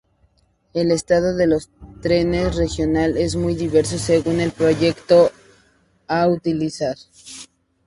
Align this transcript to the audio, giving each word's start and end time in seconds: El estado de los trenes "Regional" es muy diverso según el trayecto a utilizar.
El 0.73 0.89
estado 0.89 1.35
de 1.35 1.45
los 1.45 1.69
trenes 2.01 2.55
"Regional" 2.55 3.17
es 3.17 3.35
muy 3.35 3.53
diverso 3.53 3.99
según 3.99 4.39
el 4.39 4.51
trayecto 4.51 5.29
a 6.07 6.27
utilizar. 6.27 6.97